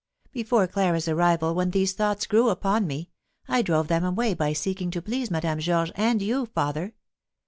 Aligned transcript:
Before 0.31 0.65
Clara's 0.65 1.07
arrival, 1.07 1.53
when 1.53 1.69
these 1.69 1.93
thoughts 1.93 2.25
grew 2.25 2.49
upon 2.49 2.87
me, 2.87 3.11
I 3.47 3.61
drove 3.61 3.87
them 3.87 4.03
away 4.03 4.33
by 4.33 4.51
seeking 4.51 4.89
to 4.89 4.99
please 4.99 5.29
Madame 5.29 5.59
Georges 5.59 5.93
and 5.95 6.19
you, 6.23 6.47
father. 6.47 6.95